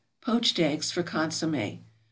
=Poached 0.19 0.57
Eggs 0.57 0.89
for 0.89 1.03
Consommé. 1.03 1.81